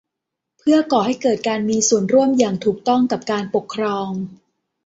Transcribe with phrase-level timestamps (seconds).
[0.57, 4.09] เพื่อก่อให้เกิดการมีส่วนร่วมอย่างถูกต้องกับการปกครอง